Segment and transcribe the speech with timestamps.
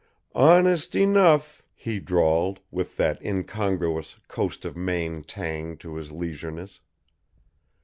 [0.33, 6.79] "Honest enough!" he drawled, with that incongruous coast of Maine tang to his leisureliness.